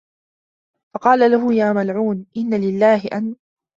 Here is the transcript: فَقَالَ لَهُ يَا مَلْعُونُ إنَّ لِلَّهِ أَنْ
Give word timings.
فَقَالَ 0.95 1.31
لَهُ 1.31 1.53
يَا 1.53 1.73
مَلْعُونُ 1.73 2.25
إنَّ 2.37 2.53
لِلَّهِ 2.61 3.07
أَنْ 3.13 3.35